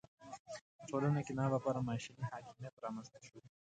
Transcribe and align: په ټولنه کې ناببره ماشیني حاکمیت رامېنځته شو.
په 0.77 0.83
ټولنه 0.89 1.19
کې 1.25 1.33
ناببره 1.39 1.81
ماشیني 1.89 2.25
حاکمیت 2.31 2.75
رامېنځته 2.83 3.19
شو. 3.27 3.39